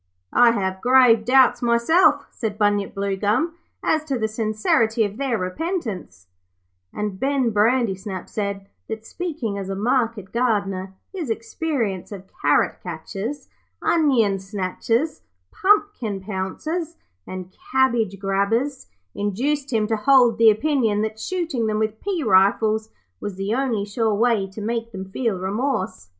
'I 0.33 0.51
have 0.53 0.81
grave 0.81 1.23
doubts 1.25 1.61
myself,' 1.61 2.25
said 2.31 2.57
Bunyip 2.57 2.95
Bluegum, 2.95 3.53
'as 3.83 4.03
to 4.05 4.17
the 4.17 4.27
sincerity 4.27 5.03
of 5.03 5.17
their 5.17 5.37
repentance'; 5.37 6.25
and 6.91 7.19
Ben 7.19 7.51
Brandysnap 7.51 8.27
said 8.27 8.65
that, 8.87 9.05
speaking 9.05 9.59
as 9.59 9.69
a 9.69 9.75
market 9.75 10.31
gardener, 10.31 10.95
his 11.13 11.29
experience 11.29 12.11
of 12.11 12.23
carrot 12.41 12.79
catchers, 12.81 13.47
onion 13.79 14.39
snatchers, 14.39 15.21
pumpkin 15.51 16.19
pouncers, 16.21 16.95
and 17.27 17.53
cabbage 17.71 18.17
grabbers 18.19 18.87
induced 19.13 19.71
him 19.71 19.85
to 19.85 19.97
hold 19.97 20.39
the 20.39 20.49
opinion 20.49 21.03
that 21.03 21.19
shooting 21.19 21.67
them 21.67 21.77
with 21.77 22.01
pea 22.01 22.23
rifles 22.23 22.89
was 23.19 23.35
the 23.35 23.53
only 23.53 23.85
sure 23.85 24.15
way 24.15 24.47
to 24.49 24.61
make 24.61 24.91
them 24.93 25.05
feel 25.11 25.37
remorse. 25.37 26.09